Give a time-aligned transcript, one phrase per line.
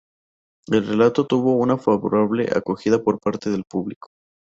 [0.71, 4.09] El relato tuvo una favorable acogida por parte del público.